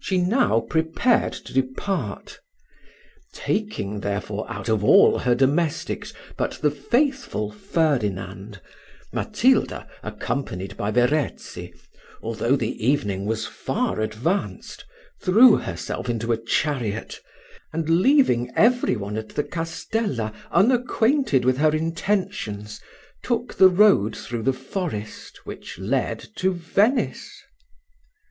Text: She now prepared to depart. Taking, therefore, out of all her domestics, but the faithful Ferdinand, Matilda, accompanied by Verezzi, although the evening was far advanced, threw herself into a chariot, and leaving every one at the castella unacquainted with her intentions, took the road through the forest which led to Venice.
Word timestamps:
She 0.00 0.18
now 0.18 0.60
prepared 0.60 1.32
to 1.32 1.54
depart. 1.54 2.40
Taking, 3.32 4.00
therefore, 4.00 4.44
out 4.52 4.68
of 4.68 4.84
all 4.84 5.20
her 5.20 5.34
domestics, 5.34 6.12
but 6.36 6.58
the 6.60 6.70
faithful 6.70 7.50
Ferdinand, 7.50 8.60
Matilda, 9.14 9.88
accompanied 10.02 10.76
by 10.76 10.90
Verezzi, 10.90 11.72
although 12.22 12.54
the 12.54 12.86
evening 12.86 13.24
was 13.24 13.46
far 13.46 13.98
advanced, 14.02 14.84
threw 15.22 15.56
herself 15.56 16.10
into 16.10 16.30
a 16.30 16.36
chariot, 16.36 17.18
and 17.72 17.88
leaving 17.88 18.50
every 18.54 18.94
one 18.94 19.16
at 19.16 19.30
the 19.30 19.42
castella 19.42 20.34
unacquainted 20.50 21.46
with 21.46 21.56
her 21.56 21.70
intentions, 21.74 22.78
took 23.22 23.54
the 23.54 23.70
road 23.70 24.14
through 24.14 24.42
the 24.42 24.52
forest 24.52 25.40
which 25.46 25.78
led 25.78 26.18
to 26.36 26.52
Venice. 26.52 27.40